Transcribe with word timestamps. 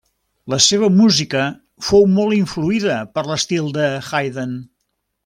La 0.53 0.57
seva 0.67 0.87
música 1.01 1.43
fou 1.89 2.07
molt 2.15 2.37
influïda 2.39 2.97
per 3.19 3.25
l'estil 3.29 3.71
de 3.77 3.91
Haydn. 4.01 4.57